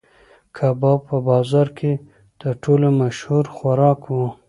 کباب 0.57 0.99
په 1.09 1.17
بازار 1.29 1.67
کې 1.77 1.91
تر 2.41 2.53
ټولو 2.63 2.87
مشهور 3.01 3.45
خوراک 3.55 4.01
و. 4.07 4.13